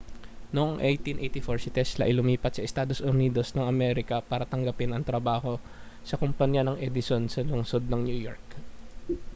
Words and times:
noong 0.55 0.73
1884 0.81 1.61
si 1.63 1.69
tesla 1.77 2.03
ay 2.09 2.13
lumipat 2.17 2.53
sa 2.57 2.65
estados 2.69 2.99
unidos 3.11 3.47
ng 3.53 3.69
amerika 3.73 4.17
para 4.29 4.49
tanggapin 4.51 4.91
ang 4.97 5.05
trabaho 5.09 5.53
sa 6.09 6.17
kompanya 6.21 6.61
ng 6.65 6.81
edison 6.87 7.23
sa 7.29 7.45
lungsod 7.49 7.83
ng 7.87 8.01
new 8.09 8.19
york 8.27 8.45